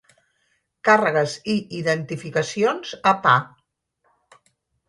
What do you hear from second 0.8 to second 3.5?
Carregues i identificacions a pa.